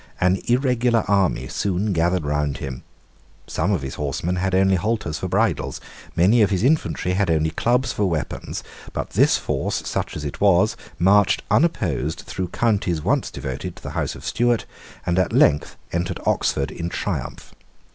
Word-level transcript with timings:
An 0.19 0.41
irregular 0.45 1.03
army 1.07 1.47
soon 1.47 1.93
gathered 1.93 2.25
round 2.25 2.57
him. 2.57 2.81
Some 3.45 3.71
of 3.71 3.83
his 3.83 3.93
horsemen 4.01 4.37
had 4.37 4.55
only 4.55 4.75
halters 4.75 5.19
for 5.19 5.27
bridles. 5.27 5.79
Many 6.15 6.41
of 6.41 6.49
his 6.49 6.63
infantry 6.63 7.13
had 7.13 7.29
only 7.29 7.51
clubs 7.51 7.91
for 7.93 8.05
weapons. 8.09 8.63
But 8.93 9.11
this 9.11 9.37
force, 9.37 9.87
such 9.87 10.15
as 10.17 10.25
it 10.25 10.41
was, 10.41 10.75
marched 10.97 11.43
unopposed 11.51 12.21
through 12.21 12.47
counties 12.47 13.03
once 13.03 13.29
devoted 13.29 13.75
to 13.75 13.83
the 13.83 13.91
House 13.91 14.15
of 14.15 14.25
Stuart, 14.25 14.65
and 15.05 15.19
at 15.19 15.31
length 15.31 15.77
entered 15.93 16.19
Oxford 16.25 16.71
in 16.71 16.89
triumph. 16.89 17.53